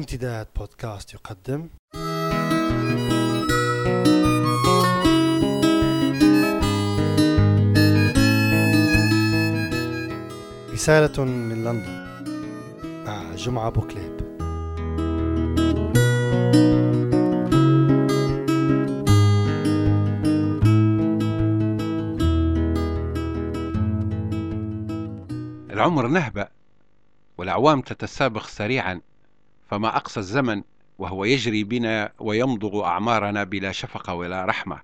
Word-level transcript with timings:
امتداد 0.00 0.46
بودكاست 0.56 1.14
يقدم. 1.14 1.68
رسالة 10.72 11.24
من 11.24 11.64
لندن. 11.64 12.06
مع 13.06 13.34
جمعة 13.34 13.70
بوكليب 13.70 14.20
العمر 25.70 26.06
نهبة 26.06 26.48
والأعوام 27.38 27.80
تتسابق 27.80 28.46
سريعا. 28.46 29.00
فما 29.70 29.96
أقصى 29.96 30.20
الزمن 30.20 30.62
وهو 30.98 31.24
يجري 31.24 31.64
بنا 31.64 32.12
ويمضغ 32.18 32.84
أعمارنا 32.84 33.44
بلا 33.44 33.72
شفقة 33.72 34.14
ولا 34.14 34.44
رحمة. 34.44 34.80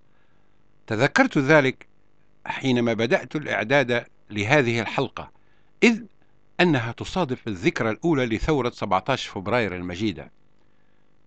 تذكرت 0.87 1.39
ذلك 1.39 1.87
حينما 2.47 2.93
بدأت 2.93 3.37
الإعداد 3.37 4.07
لهذه 4.31 4.81
الحلقة 4.81 5.31
إذ 5.83 6.03
أنها 6.61 6.93
تصادف 6.93 7.49
الذكرى 7.49 7.91
الأولى 7.91 8.27
لثورة 8.27 8.71
17 8.71 9.31
فبراير 9.31 9.77
المجيدة. 9.77 10.31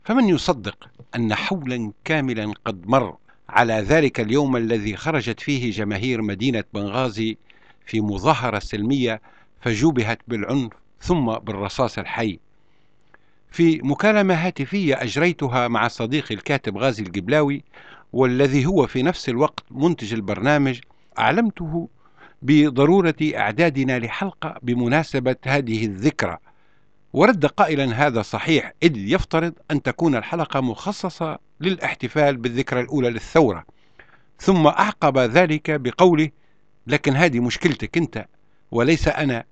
فمن 0.04 0.30
يصدق 0.30 0.90
أن 1.16 1.36
حولا 1.36 1.92
كاملا 2.04 2.54
قد 2.66 2.88
مر 2.88 3.18
على 3.50 3.74
ذلك 3.74 4.20
اليوم 4.20 4.56
الذي 4.56 4.96
خرجت 4.96 5.40
فيه 5.40 5.72
جماهير 5.72 6.22
مدينة 6.22 6.64
بنغازي 6.74 7.38
في 7.86 8.02
مظاهرة 8.02 8.60
سلمية 8.60 9.22
فجوبهت 9.62 10.20
بالعنف 10.28 10.74
ثم 11.02 11.26
بالرصاص 11.26 11.98
الحي؟ 11.98 12.40
في 13.52 13.82
مكالمة 13.84 14.34
هاتفية 14.34 15.02
أجريتها 15.04 15.68
مع 15.68 15.88
صديقي 15.88 16.36
الكاتب 16.36 16.78
غازي 16.78 17.04
القبلاوي 17.04 17.64
والذي 18.14 18.66
هو 18.66 18.88
في 18.88 19.04
نفس 19.04 19.30
الوقت 19.30 19.64
منتج 19.72 20.14
البرنامج 20.14 20.80
أعلمته 21.20 21.90
بضرورة 22.42 23.16
إعدادنا 23.36 24.00
لحلقة 24.00 24.56
بمناسبة 24.62 25.36
هذه 25.46 25.86
الذكرى. 25.86 26.38
ورد 27.14 27.46
قائلا 27.46 28.08
هذا 28.08 28.22
صحيح 28.22 28.74
إذ 28.84 28.98
يفترض 28.98 29.54
أن 29.72 29.82
تكون 29.82 30.16
الحلقة 30.16 30.62
مخصصة 30.62 31.40
للاحتفال 31.62 32.38
بالذكرى 32.38 32.80
الأولى 32.80 33.10
للثورة. 33.10 33.66
ثم 34.40 34.68
أعقب 34.68 35.18
ذلك 35.18 35.72
بقوله 35.72 36.30
لكن 36.88 37.16
هذه 37.16 37.40
مشكلتك 37.40 37.98
أنت 37.98 38.26
وليس 38.72 39.08
أنا. 39.08 39.44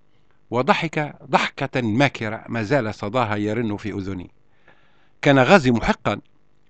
وضحك 0.49 1.15
ضحكة 1.23 1.81
ماكرة 1.81 2.45
ما 2.49 2.63
زال 2.63 2.95
صداها 2.95 3.35
يرن 3.35 3.77
في 3.77 3.91
أذني. 3.91 4.31
كان 5.21 5.39
غازي 5.39 5.71
محقا 5.71 6.21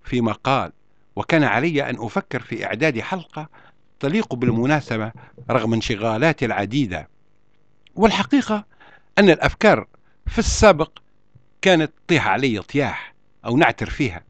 فيما 0.03 0.31
قال 0.31 0.71
وكان 1.15 1.43
علي 1.43 1.89
أن 1.89 1.95
أفكر 1.99 2.39
في 2.39 2.65
إعداد 2.65 2.99
حلقة 2.99 3.49
تليق 3.99 4.35
بالمناسبة 4.35 5.11
رغم 5.49 5.73
انشغالاتي 5.73 6.45
العديدة. 6.45 7.07
والحقيقة 7.95 8.65
أن 9.17 9.29
الأفكار 9.29 9.87
في 10.27 10.39
السابق 10.39 10.91
كانت 11.61 11.91
تطيح 12.05 12.27
علي 12.27 12.61
طياح 12.61 13.13
أو 13.45 13.57
نعتر 13.57 13.89
فيها 13.89 14.23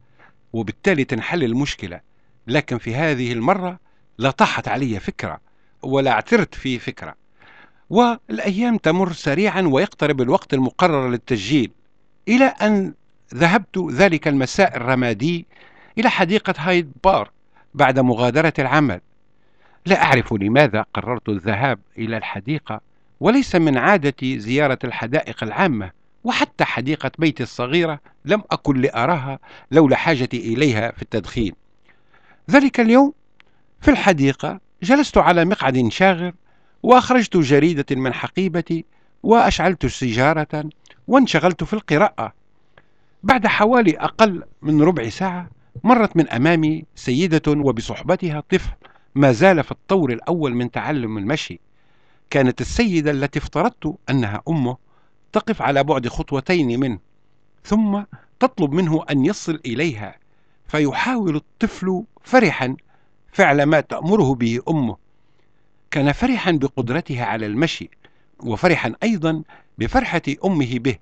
وبالتالي 0.52 1.04
تنحل 1.04 1.44
المشكلة. 1.44 2.00
لكن 2.46 2.78
في 2.78 2.94
هذه 2.94 3.32
المرة 3.32 3.78
لا 4.18 4.30
طاحت 4.30 4.68
علي 4.68 5.00
فكرة 5.00 5.40
ولا 5.82 6.10
اعترت 6.10 6.54
في 6.54 6.78
فكرة. 6.78 7.14
والأيام 7.90 8.76
تمر 8.76 9.12
سريعا 9.12 9.62
ويقترب 9.62 10.20
الوقت 10.20 10.54
المقرر 10.54 11.08
للتسجيل. 11.08 11.70
إلى 12.28 12.44
أن 12.44 12.94
ذهبت 13.34 13.78
ذلك 13.78 14.28
المساء 14.28 14.76
الرمادي 14.76 15.46
إلى 15.98 16.10
حديقة 16.10 16.54
هايد 16.58 16.92
بارك 17.04 17.30
بعد 17.74 17.98
مغادرة 17.98 18.52
العمل. 18.58 19.00
لا 19.86 20.02
أعرف 20.02 20.32
لماذا 20.32 20.84
قررت 20.94 21.28
الذهاب 21.28 21.78
إلى 21.98 22.16
الحديقة 22.16 22.80
وليس 23.20 23.54
من 23.54 23.78
عادتي 23.78 24.38
زيارة 24.38 24.78
الحدائق 24.84 25.44
العامة 25.44 25.90
وحتى 26.24 26.64
حديقة 26.64 27.10
بيتي 27.18 27.42
الصغيرة 27.42 28.00
لم 28.24 28.42
أكن 28.50 28.80
لأراها 28.80 29.38
لولا 29.70 29.96
حاجتي 29.96 30.54
إليها 30.54 30.90
في 30.90 31.02
التدخين. 31.02 31.52
ذلك 32.50 32.80
اليوم 32.80 33.12
في 33.80 33.90
الحديقة 33.90 34.60
جلست 34.82 35.18
على 35.18 35.44
مقعد 35.44 35.88
شاغر 35.88 36.32
وأخرجت 36.82 37.36
جريدة 37.36 37.86
من 37.90 38.14
حقيبتي 38.14 38.84
وأشعلت 39.22 39.86
سيجارة 39.86 40.64
وانشغلت 41.08 41.64
في 41.64 41.72
القراءة. 41.72 42.32
بعد 43.22 43.46
حوالي 43.46 43.98
أقل 43.98 44.42
من 44.62 44.82
ربع 44.82 45.08
ساعة 45.08 45.50
مرت 45.84 46.16
من 46.16 46.28
أمامي 46.28 46.84
سيدة 46.94 47.42
وبصحبتها 47.48 48.40
طفل 48.40 48.70
ما 49.14 49.32
زال 49.32 49.64
في 49.64 49.72
الطور 49.72 50.12
الأول 50.12 50.54
من 50.54 50.70
تعلم 50.70 51.18
المشي. 51.18 51.60
كانت 52.30 52.60
السيدة 52.60 53.10
التي 53.10 53.38
افترضت 53.38 53.94
أنها 54.10 54.42
أمه 54.48 54.76
تقف 55.32 55.62
على 55.62 55.84
بعد 55.84 56.08
خطوتين 56.08 56.80
منه 56.80 56.98
ثم 57.64 58.02
تطلب 58.40 58.72
منه 58.72 59.04
أن 59.10 59.24
يصل 59.24 59.60
إليها 59.66 60.18
فيحاول 60.68 61.36
الطفل 61.36 62.04
فرحا 62.22 62.76
فعل 63.32 63.62
ما 63.62 63.80
تأمره 63.80 64.34
به 64.34 64.60
أمه. 64.68 64.96
كان 65.90 66.12
فرحا 66.12 66.52
بقدرتها 66.52 67.24
على 67.24 67.46
المشي 67.46 67.90
وفرحا 68.40 68.92
أيضا 69.02 69.42
بفرحة 69.78 70.22
أمه 70.44 70.78
به 70.78 70.96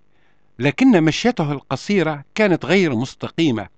لكن 0.58 1.02
مشيته 1.02 1.52
القصيرة 1.52 2.24
كانت 2.34 2.64
غير 2.64 2.94
مستقيمة 2.94 3.68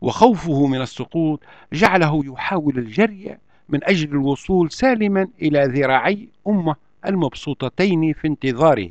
وخوفه 0.00 0.66
من 0.66 0.80
السقوط 0.80 1.40
جعله 1.72 2.22
يحاول 2.26 2.78
الجري 2.78 3.36
من 3.68 3.84
أجل 3.84 4.08
الوصول 4.08 4.70
سالما 4.70 5.28
إلى 5.42 5.64
ذراعي 5.64 6.28
أمه 6.48 6.76
المبسوطتين 7.06 8.12
في 8.12 8.28
انتظاره. 8.28 8.90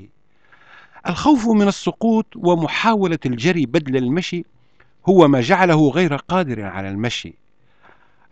الخوف 1.07 1.47
من 1.47 1.67
السقوط 1.67 2.25
ومحاولة 2.35 3.19
الجري 3.25 3.65
بدل 3.65 3.97
المشي 3.97 4.45
هو 5.09 5.27
ما 5.27 5.41
جعله 5.41 5.89
غير 5.89 6.15
قادر 6.15 6.61
على 6.61 6.89
المشي. 6.89 7.33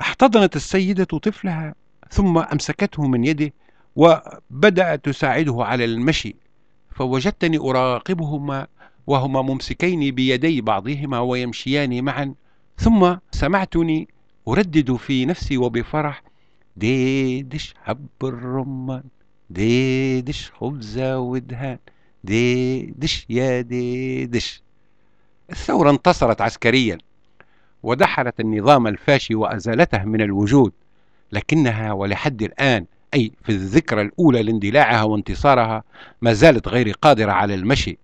احتضنت 0.02 0.56
السيدة 0.56 1.04
طفلها 1.04 1.76
ثم 2.12 2.38
أمسكته 2.38 3.08
من 3.08 3.24
يده 3.24 3.54
وبدأت 3.96 5.06
تساعده 5.06 5.56
على 5.60 5.86
المشي 5.86 6.36
فوجدتني 6.96 7.58
أراقبهما 7.58 8.68
وهما 9.08 9.42
ممسكين 9.42 10.16
بيدي 10.16 10.62
بعضهما 10.62 11.20
ويمشيان 11.20 12.04
معا 12.04 12.34
ثم 12.78 13.16
سمعتني 13.32 14.08
أردد 14.48 14.96
في 14.96 15.26
نفسي 15.26 15.58
وبفرح 15.58 16.24
ديدش 16.78 17.74
حب 17.84 18.08
الرمان 18.24 19.04
ديدش 19.50 20.52
خبزة 20.52 21.20
ودهان 21.20 21.78
ديدش 22.24 23.26
يا 23.30 23.62
ديدش. 23.62 24.62
الثورة 25.52 25.90
انتصرت 25.90 26.42
عسكريا 26.42 26.98
ودحرت 27.84 28.40
النظام 28.40 28.88
الفاشي 28.88 29.36
وأزالته 29.36 30.06
من 30.06 30.22
الوجود. 30.22 30.72
لكنها 31.32 31.94
ولحد 31.94 32.44
الآن 32.44 32.86
أي 33.14 33.32
في 33.44 33.50
الذكرى 33.52 34.02
الأولى 34.02 34.44
لاندلاعها 34.44 35.04
وانتصارها 35.04 35.84
ما 36.22 36.34
زالت 36.34 36.68
غير 36.68 36.92
قادرة 37.02 37.32
على 37.32 37.54
المشي 37.56 37.98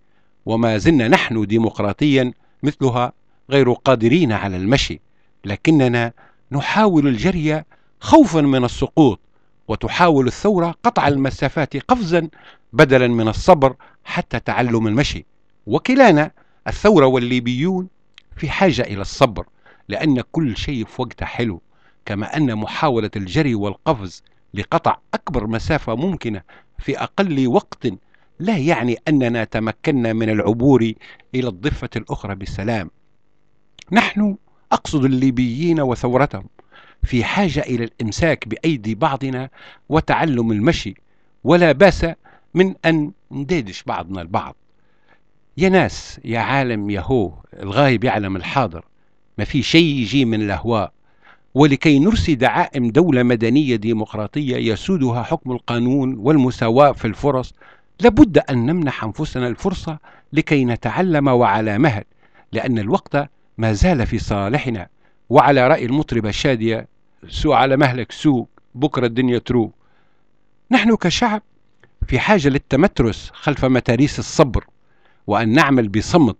وما 0.45 0.77
زلنا 0.77 1.07
نحن 1.07 1.45
ديمقراطيا 1.47 2.33
مثلها 2.63 3.11
غير 3.49 3.71
قادرين 3.71 4.31
على 4.31 4.57
المشي 4.57 4.99
لكننا 5.45 6.13
نحاول 6.51 7.07
الجري 7.07 7.63
خوفا 7.99 8.41
من 8.41 8.63
السقوط 8.65 9.19
وتحاول 9.67 10.27
الثورة 10.27 10.75
قطع 10.83 11.07
المسافات 11.07 11.77
قفزا 11.77 12.27
بدلا 12.73 13.07
من 13.07 13.27
الصبر 13.27 13.75
حتى 14.03 14.39
تعلم 14.39 14.87
المشي. 14.87 15.25
وكلانا 15.67 16.31
الثورة 16.67 17.05
والليبيون 17.05 17.87
في 18.35 18.49
حاجة 18.49 18.81
إلى 18.81 19.01
الصبر 19.01 19.45
لأن 19.89 20.21
كل 20.31 20.57
شيء 20.57 20.85
في 20.85 21.01
وقته 21.01 21.25
حلو. 21.25 21.61
كما 22.05 22.37
أن 22.37 22.55
محاولة 22.55 23.11
الجري 23.15 23.55
والقفز 23.55 24.23
لقطع 24.53 24.97
أكبر 25.13 25.47
مسافة 25.47 25.95
ممكنة 25.95 26.41
في 26.79 26.99
أقل 26.99 27.47
وقت 27.47 27.87
لا 28.39 28.57
يعني 28.57 28.97
أننا 29.07 29.43
تمكنا 29.43 30.13
من 30.13 30.29
العبور 30.29 30.93
إلى 31.35 31.47
الضفة 31.47 31.89
الأخرى 31.95 32.35
بسلام. 32.35 32.89
نحن 33.91 34.35
أقصد 34.71 35.05
الليبيين 35.05 35.81
وثورتهم 35.81 36.45
في 37.03 37.23
حاجة 37.23 37.59
إلى 37.59 37.83
الإمساك 37.83 38.47
بأيدي 38.47 38.95
بعضنا 38.95 39.49
وتعلم 39.89 40.51
المشي 40.51 40.95
ولا 41.43 41.71
بأس 41.71 42.05
من 42.53 42.75
أن 42.85 43.11
نديدش 43.31 43.83
بعضنا 43.83 44.21
البعض. 44.21 44.55
يا 45.57 45.69
ناس 45.69 46.19
يا 46.25 46.39
عالم 46.39 46.89
يا 46.89 47.01
هو 47.01 47.33
الغايب 47.59 48.03
يعلم 48.03 48.35
الحاضر. 48.35 48.85
ما 49.37 49.45
في 49.45 49.63
شيء 49.63 49.95
يجي 49.95 50.25
من 50.25 50.41
الأهواء. 50.41 50.93
ولكي 51.53 51.99
نرسي 51.99 52.35
دعائم 52.35 52.91
دولة 52.91 53.23
مدنية 53.23 53.75
ديمقراطية 53.75 54.71
يسودها 54.73 55.23
حكم 55.23 55.51
القانون 55.51 56.15
والمساواة 56.17 56.91
في 56.91 57.05
الفرص 57.05 57.53
لابد 57.99 58.37
أن 58.37 58.65
نمنح 58.65 59.03
أنفسنا 59.03 59.47
الفرصة 59.47 59.99
لكي 60.33 60.65
نتعلم 60.65 61.27
وعلى 61.27 61.77
مهل 61.77 62.03
لأن 62.51 62.79
الوقت 62.79 63.29
ما 63.57 63.73
زال 63.73 64.05
في 64.05 64.19
صالحنا. 64.19 64.87
وعلى 65.29 65.67
رأي 65.67 65.85
المطربة 65.85 66.29
الشادية 66.29 66.87
سوء 67.29 67.53
على 67.53 67.77
مهلك 67.77 68.11
سوء 68.11 68.47
بكرة 68.75 69.05
الدنيا 69.05 69.37
تروق 69.37 69.71
نحن 70.71 70.95
كشعب 70.95 71.41
في 72.07 72.19
حاجة 72.19 72.47
للتمترس 72.49 73.31
خلف 73.33 73.65
متاريس 73.65 74.19
الصبر 74.19 74.65
وأن 75.27 75.49
نعمل 75.49 75.89
بصمت 75.89 76.37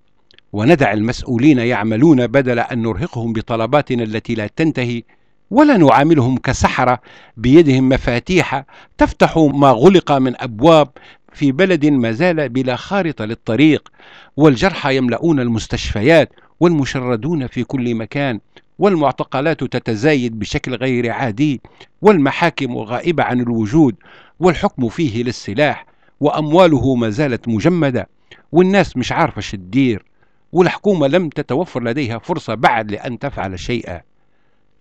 وندع 0.53 0.93
المسؤولين 0.93 1.59
يعملون 1.59 2.27
بدل 2.27 2.59
أن 2.59 2.81
نرهقهم 2.81 3.33
بطلباتنا 3.33 4.03
التي 4.03 4.35
لا 4.35 4.47
تنتهي 4.47 5.03
ولا 5.51 5.77
نعاملهم 5.77 6.37
كسحرة 6.37 6.99
بيدهم 7.37 7.89
مفاتيح 7.89 8.63
تفتح 8.97 9.37
ما 9.37 9.69
غلق 9.71 10.11
من 10.11 10.41
أبواب 10.41 10.89
في 11.33 11.51
بلد 11.51 11.85
ما 11.85 12.11
زال 12.11 12.49
بلا 12.49 12.75
خارطة 12.75 13.25
للطريق. 13.25 13.89
والجرحى 14.37 14.97
يملؤون 14.97 15.39
المستشفيات 15.39 16.33
والمشردون 16.59 17.47
في 17.47 17.63
كل 17.63 17.95
مكان 17.95 18.39
والمعتقلات 18.79 19.63
تتزايد 19.63 20.39
بشكل 20.39 20.75
غير 20.75 21.11
عادي 21.11 21.61
والمحاكم 22.01 22.77
غائبة 22.77 23.23
عن 23.23 23.39
الوجود 23.41 23.95
والحكم 24.39 24.89
فيه 24.89 25.23
للسلاح 25.23 25.85
وأمواله 26.19 26.95
ما 26.95 27.09
زالت 27.09 27.47
مجمدة 27.47 28.09
والناس 28.51 28.97
مش 28.97 29.11
عارفة 29.11 29.41
شدير 29.41 30.12
والحكومة 30.53 31.07
لم 31.07 31.29
تتوفر 31.29 31.83
لديها 31.83 32.17
فرصة 32.17 32.53
بعد 32.53 32.91
لأن 32.91 33.19
تفعل 33.19 33.59
شيئا. 33.59 34.01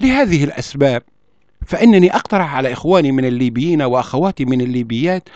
لهذه 0.01 0.45
الأسباب 0.45 1.03
فإنني 1.67 2.15
أقترح 2.15 2.55
على 2.55 2.73
إخواني 2.73 3.13
من 3.13 3.25
الليبيين 3.25 3.83
وأخواتي 3.83 4.45
من 4.45 4.61
الليبيات 4.61 5.29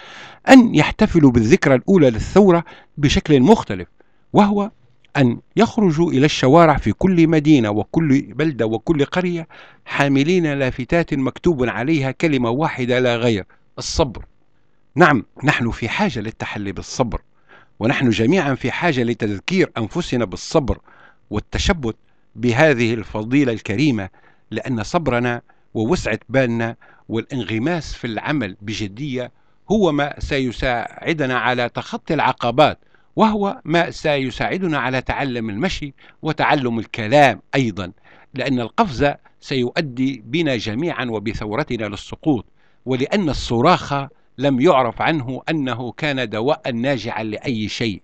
أن 0.49 0.75
يحتفلوا 0.75 1.31
بالذكرى 1.31 1.75
الأولى 1.75 2.11
للثورة 2.11 2.65
بشكل 2.99 3.41
مختلف 3.41 3.89
وهو 4.33 4.71
أن 5.17 5.39
يخرجوا 5.57 6.11
إلى 6.13 6.27
الشوارع 6.27 6.77
في 6.77 6.93
كل 6.93 7.29
مدينة 7.29 7.71
وكل 7.71 8.23
بلدة 8.23 8.67
وكل 8.67 9.05
قرية 9.05 9.49
حاملين 9.85 10.47
لافتات 10.47 11.15
مكتوب 11.15 11.65
عليها 11.65 12.11
كلمة 12.11 12.51
واحدة 12.51 12.99
لا 12.99 13.17
غير 13.17 13.45
الصبر. 13.79 14.25
نعم 14.95 15.25
نحن 15.45 15.71
في 15.71 15.89
حاجة 15.89 16.21
للتحلي 16.21 16.73
بالصبر. 16.73 17.21
ونحن 17.81 18.11
جميعا 18.11 18.55
في 18.55 18.71
حاجة 18.71 19.03
لتذكير 19.03 19.71
أنفسنا 19.79 20.25
بالصبر 20.25 20.79
والتشبت 21.31 21.97
بهذه 22.37 22.95
الفضيلة 22.95 23.53
الكريمة 23.53 24.09
لأن 24.51 24.83
صبرنا 24.83 25.43
ووسعة 25.75 26.19
بالنا 26.29 26.77
والانغماس 27.09 27.95
في 27.95 28.07
العمل 28.07 28.57
بجدية 28.63 29.31
هو 29.71 29.93
ما 29.93 30.15
سيساعدنا 30.21 31.39
على 31.39 31.69
تخطي 31.69 32.15
العقبات 32.15 32.79
وهو 33.17 33.61
ما 33.65 33.91
سيساعدنا 33.91 34.79
على 34.79 35.03
تعلم 35.03 35.51
المشي 35.51 35.95
وتعلم 36.23 36.79
الكلام 36.79 37.41
أيضا 37.55 37.93
لأن 38.35 38.61
القفز 38.61 39.13
سيؤدي 39.41 40.23
بنا 40.27 40.57
جميعا 40.57 41.05
وبثورتنا 41.05 41.87
للسقوط 41.87 42.45
ولأن 42.87 43.29
الصراخ 43.29 43.95
لم 44.39 44.61
يعرف 44.61 45.03
عنه 45.03 45.43
أنه 45.51 45.93
كان 45.93 46.29
دواء 46.29 46.73
ناجعا 46.73 47.23
لأي 47.23 47.69
شيء. 47.69 48.03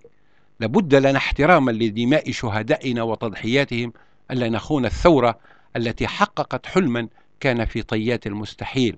لابد 0.61 0.94
لنا 0.94 1.19
احتراما 1.19 1.70
لدماء 1.70 2.31
شهدائنا 2.31 3.02
وتضحياتهم 3.02 3.93
ألا 4.31 4.49
نخون 4.49 4.84
الثورة 4.84 5.38
التي 5.76 6.06
حققت 6.06 6.67
حلما 6.67 7.08
كان 7.40 7.64
في 7.64 7.82
طيات 7.82 8.26
المستحيل. 8.26 8.96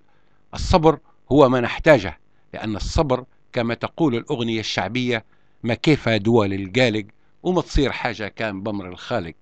الصبر 0.55 0.99
هو 1.33 1.49
ما 1.49 1.61
نحتاجه 1.61 2.19
لأن 2.55 2.77
الصبر 2.77 3.25
كما 3.53 3.75
تقول 3.75 4.15
الأغنية 4.15 4.61
الشعبية 4.61 5.25
ما 5.63 5.75
كيف 5.75 6.09
دول 6.09 6.53
الجالق 6.53 7.07
وما 7.43 7.61
تصير 7.61 7.93
حاجة 7.93 8.29
كان 8.29 8.63
بمر 8.63 8.89
الخالق 8.89 9.35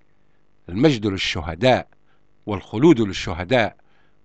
المجد 0.69 1.07
للشهداء 1.07 1.89
والخلود 2.47 3.01
للشهداء 3.01 3.77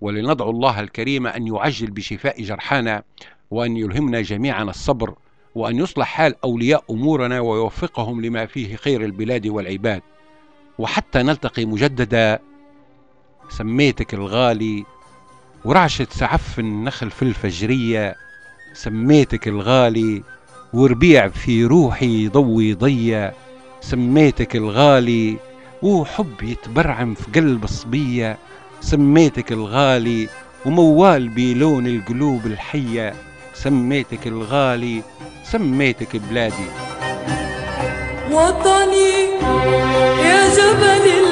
ولندعو 0.02 0.50
الله 0.50 0.80
الكريم 0.80 1.28
أن 1.28 1.48
يعجل 1.48 1.92
بشفاء 1.92 2.44
جرحانا 2.44 3.04
وأن 3.52 3.78
يلهمنا 3.78 4.22
جميعا 4.22 4.64
الصبر 4.64 5.14
وأن 5.56 5.78
يصلح 5.78 6.08
حال 6.08 6.36
أولياء 6.44 6.84
أمورنا 6.90 7.40
ويوفقهم 7.40 8.22
لما 8.22 8.46
فيه 8.46 8.76
خير 8.76 9.06
البلاد 9.06 9.48
والعباد. 9.48 10.02
وحتى 10.80 11.24
نلتقي 11.24 11.66
مجددا 11.66 12.40
سميتك 13.50 14.14
الغالي 14.14 14.86
ورعشة 15.66 16.08
سعف 16.12 16.60
النخل 16.60 17.12
في 17.12 17.22
الفجرية. 17.22 18.16
سميتك 18.74 19.48
الغالي 19.48 20.24
وربيع 20.74 21.28
في 21.28 21.66
روحي 21.66 22.28
ضوي 22.28 22.74
ضيا 22.74 23.34
سميتك 23.82 24.56
الغالي 24.56 25.38
وحب 25.82 26.44
يتبرعم 26.44 27.14
في 27.14 27.32
قلب 27.32 27.64
الصبية 27.64 28.38
سميتك 28.82 29.52
الغالي 29.52 30.28
وموال 30.66 31.30
بلون 31.30 31.88
القلوب 31.88 32.46
الحية. 32.46 33.14
سميتك 33.54 34.28
الغالي 34.28 35.04
سميتك 35.44 36.16
بلادي. 36.16 36.70
وطني 38.32 39.10
يا 40.24 40.50
جبل 40.56 41.27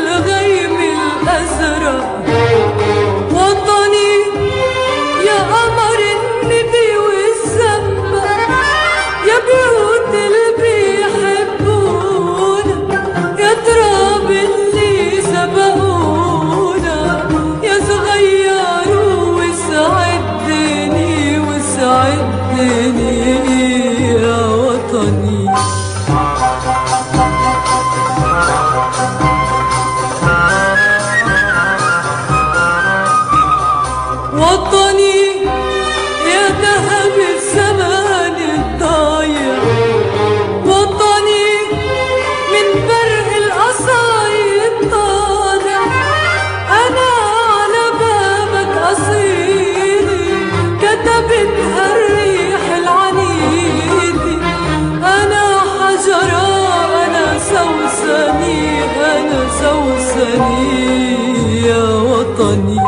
وطني 62.46 62.80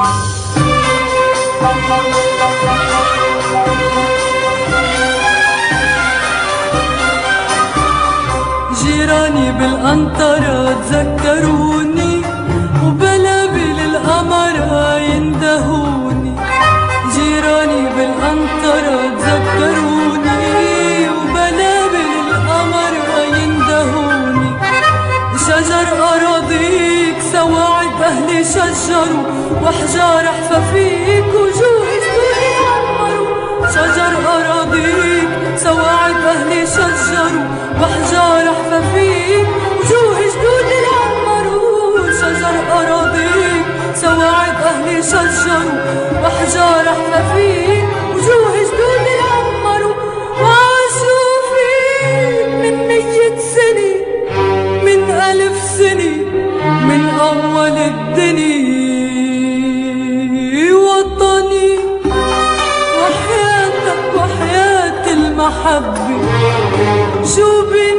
جيراني 8.81 9.51
بالقنطرة 9.51 10.75
تذكروني 10.89 12.21
وبلابل 12.83 13.77
القمرة 13.89 14.97
يندهوني. 14.97 16.35
جيراني 17.15 17.81
بالقنطرة 17.95 18.95
أهلي 28.87 28.97
شجروا 28.97 29.23
وأحجار 29.61 30.25
حفافيك 30.25 31.25
وجوه 31.33 31.87
جدود 32.03 32.37
يعمروا 32.51 33.67
شجر 33.67 34.13
أراضيك 34.35 35.29
سواعد 35.57 36.15
أهلي 36.15 36.65
شجروا 36.67 37.47
وأحجار 37.81 38.53
حفافيك 38.55 39.47
وجوه 39.79 40.19
جدود 40.19 40.69
يعمروا 40.87 42.11
شجر 42.11 42.55
أراضيك 42.71 43.65
سواعد 43.95 44.55
أهلي 44.65 45.03
شجروا 45.03 46.06
وحياتك 65.66 66.00
وحياة 66.00 66.58
المحبة 66.58 67.24
شو 67.34 67.70
بي 67.70 67.95